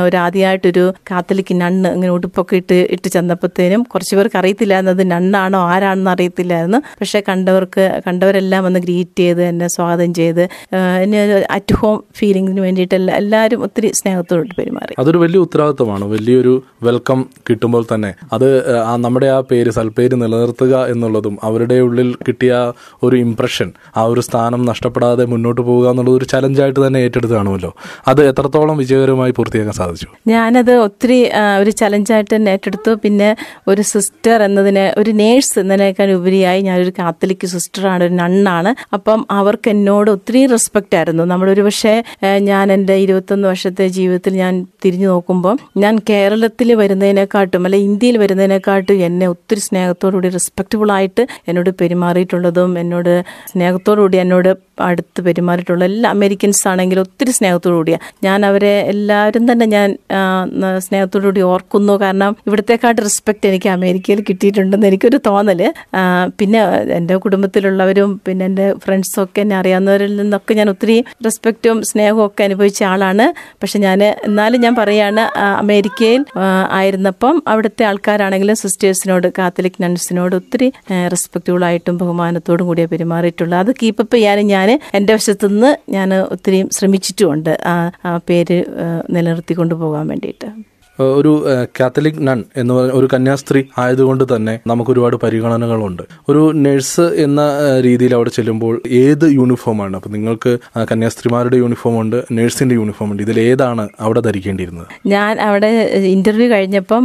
[0.08, 6.12] ഒരു ആദ്യമായിട്ടൊരു കാത്തലിക് നണ്ണ് ഇങ്ങനെ ഉടുപ്പൊക്കെ ഇട്ട് ഇട്ട് ചെന്നപ്പോഴത്തേനും കുറച്ച് പേർക്ക് അറിയത്തില്ലായിരുന്നു അത് നണ്ണാണോ ആരാണെന്ന്
[6.16, 6.80] അറിയത്തില്ലായിരുന്നു.
[7.00, 10.44] പക്ഷെ കണ്ടവർക്ക് കണ്ടവരെല്ലാം വന്ന് ഗ്രീറ്റ് ചെയ്ത് എന്നെ സ്വാഗതം ചെയ്ത്
[11.04, 11.20] എന്നെ
[11.58, 12.62] അറ്റ് ഹോം ഫീലിംഗിന്
[12.96, 14.96] എല്ലാ- എല്ലാവരും ഒത്തിരി സ്നേഹത്തോട് പെരുമാറി.
[15.00, 16.06] അതൊരു വലിയ ഉത്തരവാദിത്വമാണ്.
[16.06, 18.14] വലിയൊരു വെൽക്കം കിട്ടുമ്പോൾ തന്നെ.
[18.34, 24.66] അത് നമ്മുടെ ആ പേര് സൽപ്പേര് നിലനിർത്തുക എന്നുള്ളതും അവരുടെ ഉള്ളിൽ കിട്ടിയ ഒരു ഇംപ്രഷൻ ആ ഒരു സ്ഥാനം
[24.66, 27.76] നഷ്ടപ്പെടാതെ മുന്നോട്ട് പോവുക എന്നുള്ളത് ഒരു ചലഞ്ചായിട്ട് തന്നെ ഏറ്റെടുത്ത് കാണുമല്ലോ
[28.08, 30.08] അത് എത്രത്തോളം വിജയകരമായി പൂർത്തിയാക്കാൻ സാധിച്ചു?
[30.28, 31.30] ഞാനത് ഒത്തിരി
[31.60, 32.94] ഒരു ചലഞ്ചായിട്ട് തന്നെ ഏറ്റെടുത്തു.
[32.94, 33.36] പിന്നെ
[33.68, 40.12] ഒരു സിസ്റ്റർ എന്നതിനെ ഒരു നേഴ്സ് എന്നതിനേക്കാൾ ഉപരിയായി ഞാനൊരു കാത്തലിക് സിസ്റ്ററാണ് ഒരു നണ്ണാണ് അപ്പം അവർക്ക് എന്നോട്
[40.12, 41.24] ഒത്തിരി റെസ്പെക്റ്റ് ആയിരുന്നു.
[41.24, 42.04] നമ്മളൊരു പക്ഷേ
[42.40, 44.54] ഞാൻ എന്റെ ഇരുപത്തൊന്ന് വർഷത്തെ ജീവിതത്തിൽ ഞാൻ
[44.86, 52.74] തിരിഞ്ഞു നോക്കുമ്പോൾ ഞാൻ കേരളത്തിൽ വരുന്നതിനെക്കാട്ടും അല്ലെ ഇന്ത്യയിൽ വരുന്നതിനെക്കാട്ടും എന്നെ ഒത്തിരി സ്നേഹത്തോടുകൂടി റെസ്പെക്റ്റബിൾ ആയിട്ട് എന്നോട് പെരുമാറിയിട്ടുള്ളതും
[52.80, 53.14] എന്നോട്
[53.52, 54.52] സ്നേഹത്തോടുകൂടി എന്നോട്
[54.88, 59.88] അടുത്ത് പെരുമാറിയിട്ടുള്ള എല്ലാ അമേരിക്കൻസ് ആണെങ്കിലും ഒത്തിരി സ്നേഹത്തോടു കൂടിയാണ് ഞാൻ അവരെ എല്ലാവരും തന്നെ ഞാൻ
[60.86, 61.94] സ്നേഹത്തോടു കൂടി ഓർക്കുന്നു.
[62.04, 65.62] കാരണം ഇവിടത്തെക്കാട്ട് റെസ്പെക്ട് എനിക്ക് അമേരിക്കയിൽ കിട്ടിയിട്ടുണ്ടെന്ന് എനിക്കൊരു തോന്നൽ
[66.40, 66.62] പിന്നെ
[66.98, 72.82] എന്റെ കുടുംബത്തിലുള്ളവരും പിന്നെ എന്റെ ഫ്രണ്ട്സും ഒക്കെ എന്നെ അറിയാവുന്നവരിൽ നിന്നൊക്കെ ഞാൻ ഒത്തിരി റെസ്പെക്റ്റും സ്നേഹവും ഒക്കെ അനുഭവിച്ച
[72.92, 73.28] ആളാണ്.
[73.62, 75.24] പക്ഷെ ഞാൻ എന്നാലും ഞാൻ പറയാണ്
[75.64, 76.24] അമേരിക്കയിൽ
[76.80, 80.68] ആയിരുന്നപ്പം അവിടുത്തെ ആൾക്കാരാണെങ്കിലും സിസ്റ്റേഴ്സിനോട് കാത്തലിക് നൺസിനോട് ഒത്തിരി
[81.14, 83.60] റെസ്പെക്റ്റുകളായിട്ടും ബഹുമാനത്തോടും കൂടിയാണ് പെരുമാറിയിട്ടുള്ളത്.
[83.64, 87.60] അത് കീപ്പപ്പ് ചെയ്യാനും ഞാൻ എന്റെ വശത്തുനിന്ന് ഞാൻ ഒത്തിരി ശ്രമിച്ചിട്ടുമുണ്ട്.
[88.06, 88.66] ആ പേര്
[89.10, 90.77] നിലനിർത്തി കൊണ്ടുപോകാൻ പോകാൻ വേണ്ടിയിട്ട്.
[91.00, 91.32] ഒരു
[91.80, 96.04] കാത്തലിക് നൺ എന്ന് പറഞ്ഞ ഒരു കന്യാസ്ത്രീ ആയതുകൊണ്ട് തന്നെ നമുക്ക് ഒരുപാട് പരിഗണനകളുണ്ട്.
[96.30, 97.42] ഒരു നഴ്സ് എന്ന
[97.82, 99.96] രീതിയിൽ അവിടെ ചെല്ലുമ്പോൾ ഏത് യൂണിഫോമാണ്?
[99.96, 100.52] അപ്പൊ നിങ്ങൾക്ക്
[100.92, 104.88] കന്യാസ്ത്രീമാരുടെ യൂണിഫോം ഉണ്ട് നഴ്സിന്റെ യൂണിഫോം ഉണ്ട് ഇതിൽ ഏതാണ് അവിടെ ധരിക്കേണ്ടിയിരുന്നത്?
[105.14, 105.72] ഞാൻ അവിടെ
[106.16, 107.04] ഇന്റർവ്യൂ കഴിഞ്ഞപ്പം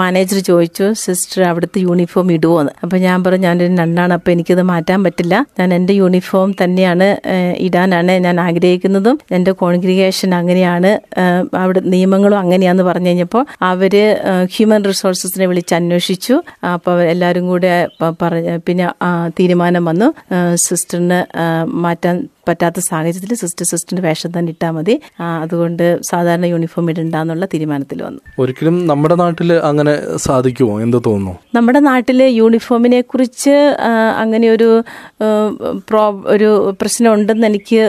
[0.00, 2.72] മാനേജർ ചോദിച്ചു സിസ്റ്റർ അവിടുത്തെ യൂണിഫോം ഇടുവോന്ന്?
[2.82, 5.34] അപ്പൊ ഞാൻ പറഞ്ഞു ഞാനൊരു നണ്ണാണ് അപ്പൊ എനിക്കത് മാറ്റാൻ പറ്റില്ല.
[5.58, 7.08] ഞാൻ എന്റെ യൂണിഫോം തന്നെയാണ്
[7.66, 9.18] ഇടാനാണ് ഞാൻ ആഗ്രഹിക്കുന്നതും.
[9.30, 10.90] എന്റെ കോൺഗ്രിഗേഷൻ അങ്ങനെയാണ്
[11.62, 13.30] അവിടെ നിയമങ്ങളും അങ്ങനെയാന്ന് പറഞ്ഞു കഴിഞ്ഞപ്പോൾ
[13.62, 13.94] അവർ
[14.54, 16.42] ഹ്യൂമൻ റിസോഴ്സസിനെ വിളിച്ച് അന്വേഷിച്ചു.
[16.72, 17.88] അപ്പോൾ എല്ലാവരും കൂടെ
[18.22, 18.86] പറഞ്ഞ് പിന്നെ
[19.40, 20.08] തീരുമാനം വന്നു.
[20.66, 21.20] സിസ്റ്ററിന്
[21.84, 24.94] മാറ്റാൻ പറ്റാത്ത സാഹചര്യത്തിൽ സിസ്റ്റർ സിസ്റ്ററിന്റെ വേഷം തന്നെ ഇട്ടാൽ മതി.
[25.20, 28.20] അതുകൊണ്ട് സാധാരണ യൂണിഫോം ഇടണ്ടെന്നുള്ള തീരുമാനത്തിൽ വന്നു.
[28.38, 30.80] ഒരിക്കലും നമ്മുടെ നാട്ടിൽ അങ്ങനെ സാധിക്കുമോ?
[30.80, 31.34] എന്ത് തോന്നുന്നു?
[31.54, 33.54] നമ്മുടെ നാട്ടിലെ യൂണിഫോമിനെ കുറിച്ച്
[34.22, 34.68] അങ്ങനെ ഒരു
[35.88, 37.80] പ്രോ ഒരു പ്രശ്നം ഉണ്ടെന്ന് എനിക്ക്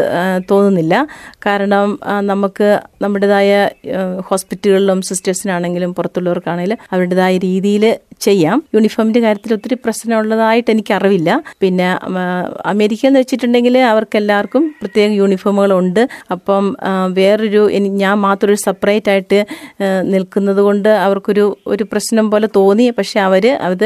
[0.51, 1.07] തോന്നുന്നില്ല.
[1.45, 2.00] കാരണം
[2.31, 2.69] നമുക്ക്
[3.01, 3.69] നമ്മുടേതായ
[4.29, 7.86] ഹോസ്പിറ്റലുകളിലും സിസ്റ്റേഴ്സിനാണെങ്കിലും പുറത്തുള്ളവർക്കാണെങ്കിലും അവരുടേതായ രീതിയിൽ
[8.19, 8.63] ചെയ്യാം.
[8.75, 11.88] യൂണിഫോമിന്റെ കാര്യത്തിൽ ഒത്തിരി പ്രശ്നമുള്ളതായിട്ട് എനിക്ക് അറിവില്ല പിന്നെ
[12.65, 16.01] അമേരിക്ക എന്ന് വെച്ചിട്ടുണ്ടെങ്കിൽ അവർക്ക് എല്ലാവർക്കും പ്രത്യേക യൂണിഫോമുകളുണ്ട്.
[16.33, 16.63] അപ്പം
[17.17, 17.62] വേറൊരു
[18.01, 19.39] ഞാൻ മാത്രം ഒരു സെപ്പറേറ്റ് ആയിട്ട്
[20.13, 22.85] നിൽക്കുന്നത് കൊണ്ട് അവർക്കൊരു ഒരു പ്രശ്നം പോലെ തോന്നി.
[22.97, 23.85] പക്ഷെ അവർ അത്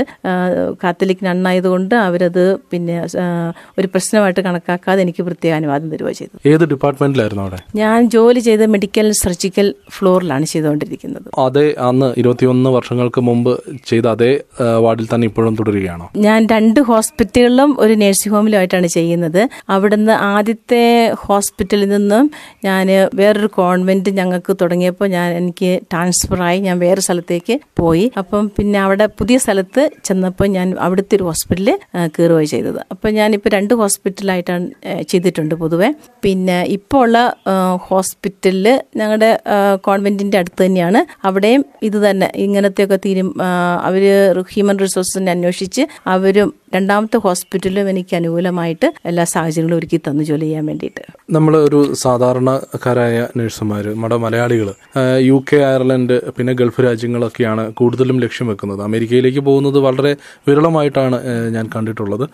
[0.83, 2.95] കാത്തലിക് നണ്ണായതുകൊണ്ട് അവരത് പിന്നെ
[3.79, 7.59] ഒരു പ്രശ്നമായിട്ട് കണക്കാക്കാതെ എനിക്ക് പ്രത്യേക അനുവാദം തരുക ചെയ്തു ഏത് ഡിപ്പാർട്ട്മെന്റിലായിരുന്നു അവിടെ?
[7.81, 11.29] ഞാൻ ജോലി ചെയ്ത മെഡിക്കൽ സർജിക്കൽ ഫ്ലോറിലാണ് ചെയ്തുകൊണ്ടിരിക്കുന്നത്.
[11.45, 13.51] അതെ അന്ന് ഇരുപത്തിയൊന്ന് വർഷങ്ങൾക്ക് മുമ്പ്
[13.91, 14.31] ചെയ്ത അതേ
[14.87, 16.07] വാർഡിൽ തന്നെ ഇപ്പോഴും തുടരുകയാണോ?
[16.27, 19.41] ഞാൻ രണ്ട് ഹോസ്പിറ്റലുകളിലും ഒരു നഴ്സിംഗ് ഹോമിലുമായിട്ടാണ് ചെയ്യുന്നത്.
[19.75, 20.13] അവിടുന്ന്
[20.47, 20.83] ആദ്യത്തെ
[21.27, 22.25] ഹോസ്പിറ്റലിൽ നിന്നും
[22.65, 22.87] ഞാൻ
[23.19, 28.05] വേറൊരു കോൺവെന്റ് ഞങ്ങൾക്ക് തുടങ്ങിയപ്പോൾ ഞാൻ എനിക്ക് ട്രാൻസ്ഫറായി ഞാൻ വേറെ സ്ഥലത്തേക്ക് പോയി.
[28.21, 31.71] അപ്പം പിന്നെ അവിടെ പുതിയ സ്ഥലത്ത് ചെന്നപ്പോൾ ഞാൻ അവിടുത്തെ ഒരു ഹോസ്പിറ്റലിൽ
[32.15, 32.79] കയറുകയാണ് ചെയ്തത്.
[32.93, 34.67] അപ്പം ഞാനിപ്പോൾ രണ്ട് ഹോസ്പിറ്റലായിട്ടാണ്
[35.11, 35.89] ചെയ്തിട്ടുണ്ട് പൊതുവേ.
[36.25, 37.17] പിന്നെ ഇപ്പോൾ ഉള്ള
[37.89, 38.69] ഹോസ്പിറ്റലിൽ
[39.01, 39.31] ഞങ്ങളുടെ
[39.89, 41.01] കോൺവെന്റിന്റെ അടുത്ത് തന്നെയാണ്.
[41.27, 42.29] അവിടെയും ഇത് തന്നെ.
[42.45, 43.31] ഇങ്ങനത്തെയൊക്കെ തീരും
[43.89, 44.05] അവർ
[44.53, 45.85] ഹ്യൂമൻ റിസോഴ്സിനെ അന്വേഷിച്ച്
[46.15, 51.03] അവരും രണ്ടാമത്തെ ഹോസ്പിറ്റലിലും എനിക്ക് അനുകൂലമായിട്ട് എല്ലാ സാഹചര്യങ്ങളും ഒരുക്കി തന്നു ജോലി ചെയ്യാൻ വേണ്ടിയിട്ട്.
[51.35, 54.67] നമ്മൾ ഒരു സാധാരണക്കാരായ നഴ്സുമാർ നമ്മുടെ മലയാളികൾ
[55.29, 58.81] യു കെ അയർലൻഡ് പിന്നെ ഗൾഫ് രാജ്യങ്ങളൊക്കെയാണ് കൂടുതലും ലക്ഷ്യം വെക്കുന്നത്.
[58.87, 60.11] അമേരിക്കയിലേക്ക് പോകുന്നത് വളരെ
[60.47, 61.17] വിരളമായിട്ടാണ്
[61.55, 62.25] ഞാൻ കണ്ടിട്ടുള്ളത്.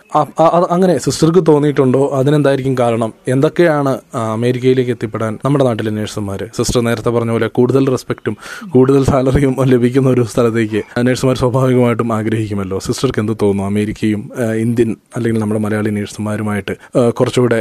[0.74, 2.02] അങ്ങനെ സിസ്റ്റർക്ക് തോന്നിയിട്ടുണ്ടോ?
[2.20, 3.10] അതിനെന്തായിരിക്കും കാരണം?
[3.34, 3.92] എന്തൊക്കെയാണ്
[4.36, 8.36] അമേരിക്കയിലേക്ക് എത്തിപ്പെടാൻ നമ്മുടെ നാട്ടിലെ നഴ്സുമാർ സിസ്റ്റർ നേരത്തെ പറഞ്ഞ പോലെ കൂടുതൽ റെസ്പെക്റ്റും
[8.74, 12.78] കൂടുതൽ സാലറിയും ലഭിക്കുന്ന ഒരു സ്ഥലത്തേക്ക് നഴ്സുമാർ സ്വാഭാവികമായിട്ടും ആഗ്രഹിക്കുമല്ലോ?
[12.86, 13.64] സിസ്റ്റർക്ക് എന്ത് തോന്നുന്നു?
[13.72, 14.22] അമേരിക്കയും
[14.64, 16.74] ഇന്ത്യൻ അല്ലെങ്കിൽ നമ്മുടെ മലയാളി നഴ്സുമാരുമായിട്ട്
[17.18, 17.60] കുറച്ചുകൂടെ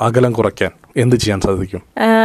[0.00, 1.82] അകലം കുറയ്ക്കാൻ എന്ത് ചെയ്യാൻ സാധിക്കും?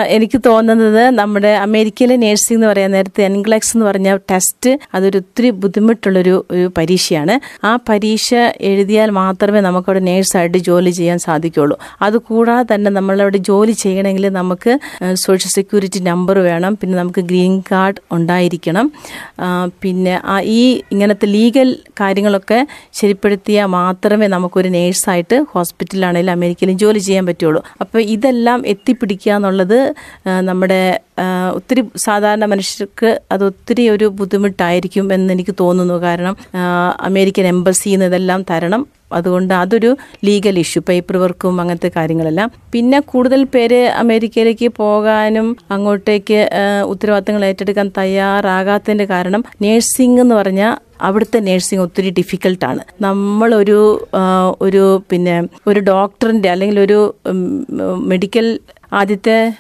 [0.07, 6.45] എനിക്ക് തോന്നുന്നത് നമ്മുടെ അമേരിക്കയിലെ നേഴ്സിംഗ് എന്ന് പറയാൻ നേരത്തെ എൻഗ്ലക്സ് എന്ന് പറഞ്ഞ ടെസ്റ്റ് അതൊരു ഒത്തിരി ബുദ്ധിമുട്ടുള്ളൊരു
[6.51, 7.65] ഒരു പരീക്ഷയാണ്.
[7.65, 11.77] ആ പരീക്ഷ എഴുതിയാൽ മാത്രമേ നമുക്കവിടെ നേഴ്സായിട്ട് ജോലി ചെയ്യാൻ സാധിക്കുള്ളൂ.
[12.01, 14.79] അതുകൂടാതെ തന്നെ നമ്മളവിടെ ജോലി ചെയ്യണമെങ്കിൽ നമുക്ക്
[15.13, 18.91] സോഷ്യൽ സെക്യൂരിറ്റി നമ്പർ വേണം പിന്നെ നമുക്ക് ഗ്രീൻ കാർഡ് ഉണ്ടായിരിക്കണം.
[19.81, 27.61] പിന്നെ ഈ ഇങ്ങനത്തെ ലീഗൽ കാര്യങ്ങളൊക്കെ ശരിപ്പെടുത്തിയാൽ മാത്രമേ നമുക്കൊരു നേഴ്സായിട്ട് ഹോസ്പിറ്റലിലാണെങ്കിലും അമേരിക്കയിലും ജോലി ചെയ്യാൻ പറ്റുള്ളൂ.
[27.83, 29.79] അപ്പോൾ ഇതെല്ലാം എത്തിപ്പിടിക്കുക എന്നുള്ളത്
[30.49, 30.81] നമ്മുടെ
[31.55, 35.95] ഒത്തിരി സാധാരണ മനുഷ്യർക്ക് അത് ഒത്തിരി ഒരു ബുദ്ധിമുട്ടായിരിക്കും എന്ന് എനിക്ക് തോന്നുന്നു.
[36.05, 36.35] കാരണം
[37.09, 38.83] അമേരിക്കൻ എംബസിയിൽ നിന്ന് ഇതെല്ലാം തരണം.
[39.17, 39.89] അതുകൊണ്ട് അതൊരു
[40.27, 42.49] ലീഗൽ ഇഷ്യൂ പേപ്പർ വർക്കും അങ്ങനത്തെ കാര്യങ്ങളെല്ലാം.
[42.73, 46.39] പിന്നെ കൂടുതൽ പേര് അമേരിക്കയിലേക്ക് പോകാനും അങ്ങോട്ടേക്ക്
[46.93, 53.79] ഉത്തരവാദിത്തങ്ങൾ ഏറ്റെടുക്കാൻ തയ്യാറാകാത്തതിന്റെ കാരണം നേഴ്സിംഗ് എന്ന് പറഞ്ഞാൽ അവിടുത്തെ നേഴ്സിംഗ് ഒത്തിരി ഡിഫിക്കൽട്ടാണ് നമ്മളൊരു
[54.61, 56.99] ഒരു പിന്നെ ഒരു ഡോക്ടറിന്റെ അല്ലെങ്കിൽ ഒരു
[57.85, 58.59] മെഡിക്കൽ
[58.93, 59.53] ആദ്യത്തെ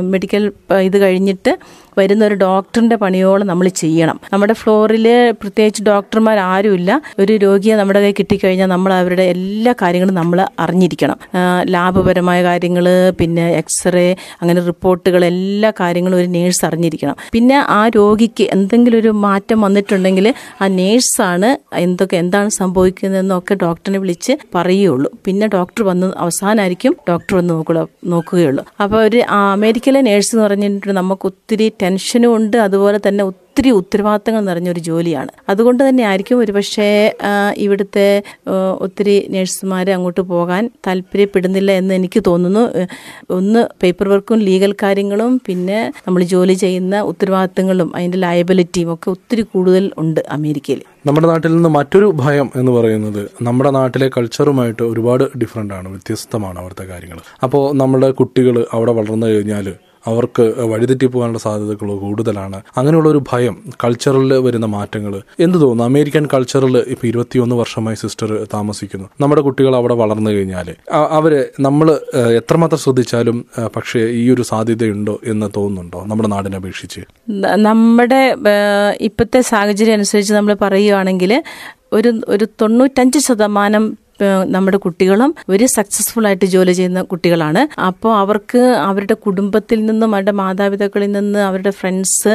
[0.00, 1.58] മെഡിക്കൽ ഇത് കഴിഞ്ഞിട്ട്
[1.98, 4.20] വരുന്ന ഒരു ഡോക്ടറിന്റെ പണിയോളം നമ്മൾ ചെയ്യണം.
[4.32, 5.06] നമ്മുടെ ഫ്ലോറിൽ
[5.42, 7.00] പ്രത്യേകിച്ച് ഡോക്ടർമാർ ആരുമില്ല.
[7.18, 11.18] ഒരു രോഗിയെ നമ്മുടെ കൈ കിട്ടിക്കഴിഞ്ഞാൽ നമ്മൾ അവരുടെ എല്ലാ കാര്യങ്ങളും നമ്മൾ അറിഞ്ഞിരിക്കണം.
[11.74, 12.86] ലാഭപരമായ കാര്യങ്ങൾ
[13.18, 17.16] പിന്നെ എക്സ്റേ അങ്ങനെ റിപ്പോർട്ടുകൾ എല്ലാ കാര്യങ്ങളും ഒരു നേഴ്സ് അറിഞ്ഞിരിക്കണം.
[17.32, 21.50] പിന്നെ ആ രോഗിക്ക് എന്തെങ്കിലും ഒരു മാറ്റം വന്നിട്ടുണ്ടെങ്കിൽ ആ നേഴ്സാണ്
[21.86, 25.10] എന്തൊക്കെ എന്താണ് സംഭവിക്കുന്നതെന്നൊക്കെ ഡോക്ടറിനെ വിളിച്ച് പറയുകയുള്ളൂ.
[25.26, 28.64] പിന്നെ ഡോക്ടർ വന്ന് അവസാനമായിരിക്കും ഡോക്ടർ വന്ന് നോക്കുക നോക്കുകയുള്ളൂ.
[28.82, 32.56] അപ്പോൾ ഒരു അമേരിക്കയിലെ നേഴ്സ് എന്ന് പറഞ്ഞിട്ട് നമുക്ക് ഒത്തിരി ടെൻഷനും ഉണ്ട്.
[32.56, 35.30] അതുപോലെ തന്നെ ഒത്തിരി ഉത്തരവാദിത്തങ്ങൾ നിറഞ്ഞൊരു ജോലിയാണ്.
[35.48, 36.86] അതുകൊണ്ട് തന്നെ ആയിരിക്കും ഒരുപക്ഷെ
[37.56, 38.22] ഇവിടുത്തെ
[38.80, 42.62] ഒത്തിരി നഴ്സുമാർ അങ്ങോട്ട് പോകാൻ താല്പര്യപ്പെടുന്നില്ല എന്ന് എനിക്ക് തോന്നുന്നു.
[43.30, 49.90] ഒന്ന് പേപ്പർ വർക്കും ലീഗൽ കാര്യങ്ങളും പിന്നെ നമ്മൾ ജോലി ചെയ്യുന്ന ഉത്തരവാദിത്തങ്ങളും അതിന്റെ ലയബിലിറ്റിയും ഒക്കെ ഒത്തിരി കൂടുതൽ
[49.98, 50.82] ഉണ്ട് അമേരിക്കയിൽ.
[51.06, 56.84] നമ്മുടെ നാട്ടിൽ നിന്ന് മറ്റൊരു ഭയം എന്ന് പറയുന്നത് നമ്മുടെ നാട്ടിലെ കൾച്ചറുമായിട്ട് ഒരുപാട് ഡിഫറെന്റ് ആണ് വ്യത്യസ്തമാണ് അവിടുത്തെ
[56.84, 57.20] കാര്യങ്ങൾ.
[57.42, 59.68] അപ്പോൾ നമ്മുടെ കുട്ടികൾ അവിടെ വളർന്നു കഴിഞ്ഞാൽ
[60.06, 62.62] അവർക്ക് വഴിതെറ്റി പോകാനുള്ള സാധ്യതകൾ കൂടുതലാണ്.
[62.76, 65.84] അങ്ങനെയുള്ള ഒരു ഭയം കൾച്ചറിൽ വരുന്ന മാറ്റങ്ങൾ എന്ത് തോന്നുന്നു?
[65.84, 69.08] അമേരിക്കൻ കൾച്ചറിൽ ഇപ്പൊ ഇരുപത്തിയൊന്ന് വർഷമായി സിസ്റ്റർ താമസിക്കുന്നു.
[69.20, 71.90] നമ്മുടെ കുട്ടികൾ അവിടെ വളർന്നു കഴിഞ്ഞാൽ അവർ നമ്മൾ
[72.36, 73.44] എത്രമാത്രം ശ്രദ്ധിച്ചാലും
[73.76, 76.04] പക്ഷേ ഈ ഒരു സാധ്യതയുണ്ടോ എന്ന് തോന്നുന്നുണ്ടോ?
[76.06, 77.00] നമ്മുടെ നാടിനെ അപേക്ഷിച്ച്.
[77.56, 78.36] നമ്മുടെ
[79.00, 81.42] ഇപ്പോഴത്തെ സാഹചര്യം അനുസരിച്ച് നമ്മൾ പറയുകയാണെങ്കിൽ
[81.92, 83.84] ഒരു ഒരു തൊണ്ണൂറ്റഞ്ച് ശതമാനം
[84.54, 87.62] നമ്മുടെ കുട്ടികളും ഒരു സക്സസ്ഫുൾ ആയിട്ട് ജോലി ചെയ്യുന്ന കുട്ടികളാണ്.
[87.88, 92.32] അപ്പോൾ അവർക്ക് അവരുടെ കുടുംബത്തിൽ നിന്നും അവരുടെ മാതാപിതാക്കളിൽ നിന്ന് അവരുടെ ഫ്രണ്ട്സ്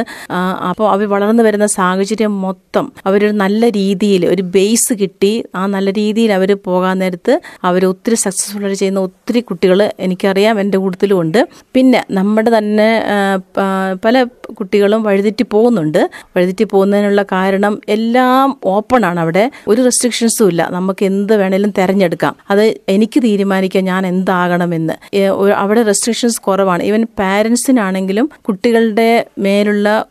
[0.70, 5.32] അപ്പോൾ അവർ വളർന്നു വരുന്ന സാഹചര്യം മൊത്തം അവരൊരു നല്ല രീതിയിൽ ഒരു ബേസ് കിട്ടി.
[5.54, 10.78] ആ നല്ല രീതിയിൽ അവർ പോകാൻ നേരത്ത് അവർ ഒത്തിരി സക്സസ്ഫുൾ ആയിട്ട് ചെയ്യുന്ന ഒത്തിരി കുട്ടികൾ എനിക്കറിയാം എന്റെ
[10.78, 11.40] കൂട്ടത്തിലും ഉണ്ട്
[11.74, 12.88] പിന്നെ നമ്മുടെ തന്നെ
[14.04, 16.10] പല കുട്ടികളും വഴിതെറ്റി പോകുന്നുണ്ട്.
[16.36, 19.50] വഴിതെറ്റി പോകുന്നതിനുള്ള കാരണം എല്ലാം ഓപ്പൺ ആണ് അവിടെ.
[19.68, 20.68] ഒരു റെസ്ട്രിക്ഷൻസും ഇല്ല.
[20.70, 22.36] നമുക്ക് എന്ത് വേണേലും തിരഞ്ഞെടുക്കാം.
[22.50, 25.16] അത് എനിക്ക് തീരുമാനിക്കാം ഞാൻ എന്താകണമെന്ന്.
[25.56, 26.82] അവിടെ റെസ്ട്രിക്ഷൻസ് കുറവാണ്.
[26.82, 30.04] ഈവൻ പാരൻസിനാണെങ്കിലും കുട്ടികളുടെ മേലുള്ള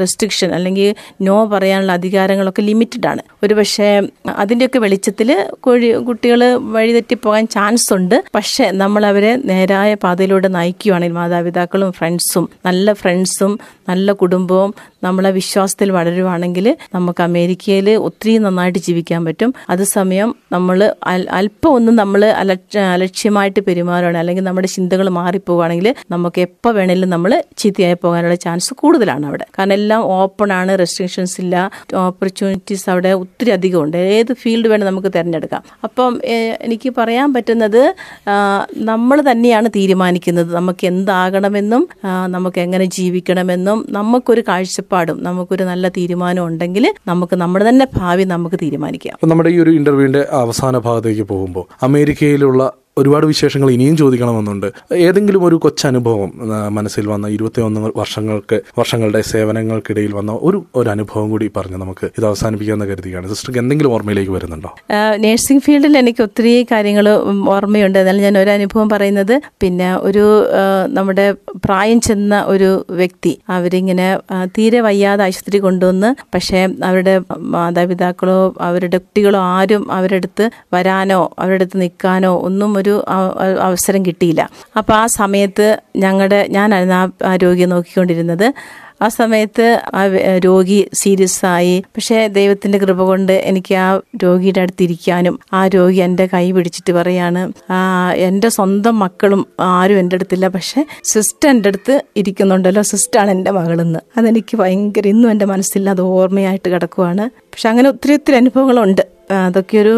[0.00, 3.22] റെസ്ട്രിക്ഷൻ അല്ലെങ്കിൽ നോ പറയാനുള്ള അധികാരങ്ങളൊക്കെ ലിമിറ്റഡ് ആണ്.
[3.42, 4.02] ഒരു പക്ഷേ
[4.36, 8.24] അതിന്റെയൊക്കെ വെളിച്ചത്തിൽ കോഴി കുട്ടികൾ വഴിതെറ്റി പോകാൻ ചാൻസ് ഉണ്ട്.
[8.34, 14.70] പക്ഷേ നമ്മൾ അവരെ നേരായ പാതയിലൂടെ നയിക്കുകയാണെങ്കിൽ മാതാപിതാക്കളും ഫ്രണ്ട്സും നല്ല ഫ്രണ്ട്സും നല്ല കുടുംബവും
[15.04, 19.50] നമ്മളെ വിശ്വാസത്തിൽ വളരുവാണെങ്കിൽ നമുക്ക് അമേരിക്കയിൽ ഒത്തിരി നന്നായിട്ട് ജീവിക്കാൻ പറ്റും.
[19.72, 20.78] അതേസമയം നമ്മൾ
[21.38, 27.32] അല്പം ഒന്നും നമ്മൾ അലക്ഷ്യ അലക്ഷ്യമായിട്ട് പെരുമാറുകയാണ് അല്ലെങ്കിൽ നമ്മുടെ ചിന്തകൾ മാറിപ്പോവുകയാണെങ്കിൽ നമുക്ക് എപ്പോൾ വേണേലും നമ്മൾ
[27.62, 29.46] ചീത്തയായി പോകാനുള്ള ചാൻസ് കൂടുതലാണ് അവിടെ.
[29.56, 31.56] കാരണം എല്ലാം ഓപ്പൺ ആണ് റെസ്ട്രിക്ഷൻസ് ഇല്ല
[32.04, 33.98] ഓപ്പർച്യൂണിറ്റീസ് അവിടെ ഒത്തിരി അധികം ഉണ്ട്.
[34.18, 35.62] ഏത് ഫീൽഡ് വേണം നമുക്ക് തിരഞ്ഞെടുക്കാം.
[35.88, 36.20] അപ്പം
[36.66, 37.82] എനിക്ക് പറയാൻ പറ്റുന്നത്
[38.90, 41.82] നമ്മൾ തന്നെയാണ് തീരുമാനിക്കുന്നത് നമുക്ക് എന്താകണമെന്നും
[42.36, 43.61] നമുക്ക് എങ്ങനെ ജീവിക്കണമെന്നും.
[43.88, 49.18] നമുക്കൊരു കാഴ്ചപ്പാടും നമുക്കൊരു നല്ല തീരുമാനം ഉണ്ടെങ്കിൽ നമുക്ക് നമ്മുടെ തന്നെ ഭാവി നമുക്ക് തീരുമാനിക്കാം.
[49.24, 54.66] നമ്മുടെ ഈ ഒരു ഇന്റർവ്യൂവിന്റെ അവസാന ഭാഗത്തേക്ക് പോകുമ്പോൾ അമേരിക്കയിലുള്ള ഒരുപാട് വിശേഷങ്ങൾ ഇനിയും ചോദിക്കണമെന്നുണ്ട്.
[55.06, 56.30] ഏതെങ്കിലും ഒരു കൊച്ചനുഭവം
[56.76, 62.88] മനസ്സിൽ വന്ന ഇരുപത്തിയൊന്ന് വർഷങ്ങൾക്ക് വർഷങ്ങളുടെ സേവനങ്ങൾക്കിടയിൽ വന്ന ഒരു ഒരു അനുഭവം കൂടി പറഞ്ഞ് നമുക്ക് ഇത് അവസാനിപ്പിക്കാമെന്ന്
[62.90, 64.70] കരുതിയാണ് സിസ്റ്റർക്ക് എന്തെങ്കിലും ഓർമ്മയിലേക്ക് വരുന്നുണ്ടോ?
[65.24, 67.08] നേഴ്സിംഗ് ഫീൽഡിൽ എനിക്ക് ഒത്തിരി കാര്യങ്ങൾ
[67.54, 67.98] ഓർമ്മയുണ്ട്.
[68.02, 70.24] എന്നാലും ഞാൻ ഒരു അനുഭവം പറയുന്നത് പിന്നെ ഒരു
[70.98, 71.26] നമ്മുടെ
[71.64, 74.08] പ്രായം ചെന്ന ഒരു വ്യക്തി അവരിങ്ങനെ
[74.56, 77.16] തീരെ വയ്യാതെ ആശുപത്രി കൊണ്ടുവന്ന് പക്ഷേ അവരുടെ
[77.54, 83.04] മാതാപിതാക്കളോ അവരുടെ കുട്ടികളോ ആരും അവരുടെ അടുത്ത് വരാനോ അവരുടെ അടുത്ത് നിൽക്കാനോ ഒന്നും ഒരു
[83.60, 84.50] അവസരം കിട്ടിയില്ല.
[84.78, 88.52] അപ്പോൾ ആ സമയത്ത് ഞങ്ങളുടെ ഞാനായിരുന്നു ആ- രോഗിയെ നോക്കിക്കൊണ്ടിരുന്നത്.
[89.02, 90.00] ആ സമയത്ത് ആ
[90.38, 91.80] രോഗി സീരിയസ് ആയി.
[91.80, 97.52] പക്ഷേ ദൈവത്തിന്റെ കൃപ കൊണ്ട് എനിക്ക് ആ രോഗിയുടെ അടുത്തിരിക്കാനും ആ രോഗി എന്റെ കൈ പിടിച്ചിട്ട് പറയാണ്
[98.14, 100.48] എന്റെ സ്വന്തം മക്കളും ആരും എന്റെ അടുത്തില്ല.
[100.48, 102.82] പക്ഷേ സിസ്റ്റർ എന്റെ അടുത്ത് ഇരിക്കുന്നുണ്ടല്ലോ.
[102.82, 103.98] സിസ്റ്ററാണ് എന്റെ മകളെന്ന്.
[104.16, 107.30] അതെനിക്ക് ഭയങ്കര ഇന്നും എന്റെ മനസ്സിൽ അത് ഓർമ്മയായിട്ട് കിടക്കുവാണ്.
[107.40, 109.21] പക്ഷെ അങ്ങനെ ഒത്തിരി ഒത്തിരി അനുഭവങ്ങളുണ്ട്.
[109.40, 109.94] അതൊക്കെ ഒരു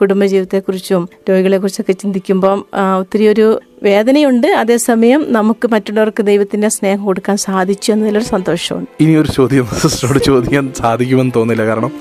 [0.00, 2.58] കുടുംബജീവിതത്തെക്കുറിച്ചും രോഗികളെക്കുറിച്ചൊക്കെ ചിന്തിക്കുമ്പം
[2.98, 3.48] ഒത്തിരി ഒരു
[3.82, 4.46] വേദനയുണ്ട്.
[4.46, 8.90] അതേസമയം നമുക്ക് മറ്റുള്ളവർക്ക് ദൈവത്തിന്റെ സ്നേഹം കൊടുക്കാൻ സാധിച്ചു എന്നതിലൊരു സന്തോഷമുണ്ട്.
[9.04, 11.62] ഇനി ഒരു ചോദ്യം സിസ്റ്ററോട് ചോദിക്കാൻ സാധിക്കുമെന്ന് തോന്നില്ല.
[11.64, 11.92] കാരണം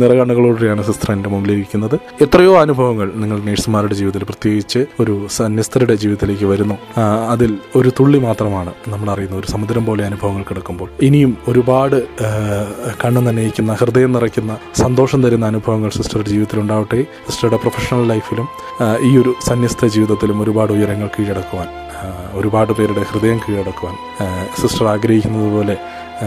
[0.00, 6.76] നിറകണ്ണുകളോടെയാണ് സിസ്റ്റർ എന്റെ മുമ്പിലിരിക്കുന്നത് എത്രയോ അനുഭവങ്ങൾ നിങ്ങൾ നേഴ്സുമാരുടെ ജീവിതത്തിൽ പ്രത്യേകിച്ച് ഒരു സന്യസ്തരുടെ ജീവിതത്തിലേക്ക് വരുന്നു.
[7.34, 10.88] അതിൽ ഒരു തുള്ളി മാത്രമാണ് നമ്മൾ അറിയുന്ന ഒരു സമുദ്രം പോലെ അനുഭവങ്ങൾ കിടക്കുമ്പോൾ.
[11.02, 11.96] ഇനിയും ഒരുപാട്
[13.04, 17.00] കണ്ണു നനയിക്കുന്ന ഹൃദയം നിറയ്ക്കുന്ന സന്തോഷം തരുന്ന അനുഭവങ്ങൾ സിസ്റ്ററുടെ ജീവിതത്തിൽ ഉണ്ടാവട്ടെ.
[17.28, 18.48] സിസ്റ്ററുടെ പ്രൊഫഷണൽ ലൈഫിലും
[19.08, 21.68] ഈ ഒരു സന്യസ്ത ജീവിതത്തിലും ഒരുപാട് ഉയരങ്ങൾ കീഴടക്കുവാൻ
[22.34, 23.94] ഒരുപാട് പേരുടെ ഹൃദയം കീഴടക്കുവാൻ
[24.60, 25.76] സിസ്റ്റർ ആഗ്രഹിക്കുന്നത് പോലെ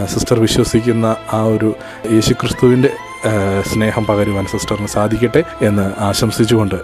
[0.06, 1.68] സിസ്റ്റർ വിശ്വസിക്കുന്ന ആ ഒരു
[2.12, 3.30] യേശുക്രിസ്തുവിന്റെ ആ,
[3.62, 6.76] സ്നേഹം പകരുവാൻ സിസ്റ്ററിന് സാധിക്കട്ടെ എന്ന് ആശംസിച്ചുകൊണ്ട്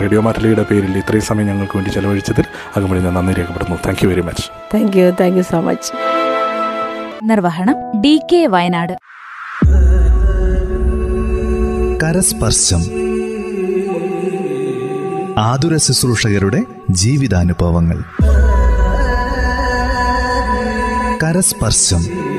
[0.00, 4.22] റേഡിയോ മാറ്റലിയുടെ പേരിൽ ഇത്രയും സമയം ഞങ്ങൾക്ക് വേണ്ടി ചെലവഴിച്ചതിൽ അകമഴി ഞാൻ നന്ദി രേഖപ്പെടുന്നു thank you very
[4.22, 5.90] much thank you thank you so much
[7.24, 8.94] നിർവഹണം ഡി കെ വയനാട്.
[12.02, 12.80] കരസ്പർശം
[15.38, 18.04] ആതുര ശുശ്രൂഷകരുടെ ജീവിതാനുഭവങ്ങൾ.
[21.22, 22.31] കരസ്പർശം.